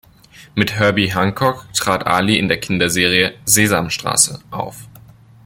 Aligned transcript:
Mit 0.55 0.71
Herbie 0.71 1.13
Hancock 1.13 1.71
trat 1.75 2.07
Ali 2.07 2.39
in 2.39 2.47
der 2.47 2.59
Kinderserie 2.59 3.35
"Sesamstraße" 3.45 4.41
auf. 4.49 4.87